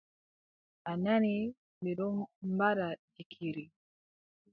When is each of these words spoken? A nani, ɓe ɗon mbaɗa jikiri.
A 0.89 0.93
nani, 1.03 1.33
ɓe 1.81 1.89
ɗon 1.97 2.15
mbaɗa 2.51 2.87
jikiri. 3.15 3.65